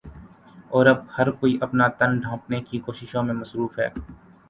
[0.69, 3.89] اور اب ہر کوئی اپنا تن ڈھانپٹنے کی کوششوں میں مصروف ہے